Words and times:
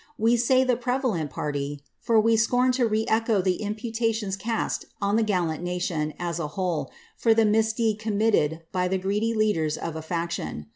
We 0.17 0.35
say 0.35 0.63
the 0.63 0.75
pirvalent 0.75 1.29
party, 1.29 1.79
for 1.99 2.19
we 2.19 2.35
scorn 2.35 2.71
to 2.71 2.87
re 2.87 3.05
echo 3.07 3.39
the 3.39 3.57
imputations 3.61 4.35
cast 4.35 4.85
on 4.99 5.15
the 5.15 5.21
gal 5.21 5.51
(ut 5.51 5.61
nation, 5.61 6.15
as 6.17 6.39
a 6.39 6.47
whole, 6.57 6.91
for 7.15 7.35
the 7.35 7.45
misdeed 7.45 7.99
committed 7.99 8.63
by 8.71 8.87
the 8.87 8.97
greedy 8.97 9.35
leaders 9.35 9.77
if 9.79 9.95
a 9.95 10.03
Action. 10.11 10.65